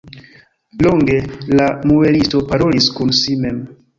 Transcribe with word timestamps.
Longe 0.85 1.17
la 1.59 1.67
muelisto 1.91 2.41
parolis 2.53 2.91
kun 2.99 3.15
si 3.21 3.37
mem. 3.45 3.63